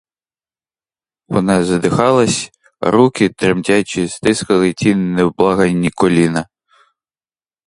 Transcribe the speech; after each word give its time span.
Вона 1.27 1.63
задихалась, 1.63 2.51
а 2.79 2.91
руки, 2.91 3.29
тремтячи, 3.29 4.07
стискали 4.07 4.73
ті 4.73 4.95
невблаганні 4.95 5.89
коліна. 5.89 6.45